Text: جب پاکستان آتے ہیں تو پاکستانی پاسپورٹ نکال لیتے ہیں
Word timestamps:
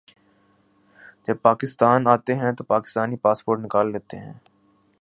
جب 1.27 1.35
پاکستان 1.41 2.07
آتے 2.07 2.35
ہیں 2.35 2.51
تو 2.51 2.63
پاکستانی 2.63 3.15
پاسپورٹ 3.17 3.59
نکال 3.59 3.91
لیتے 3.91 4.17
ہیں 4.17 4.33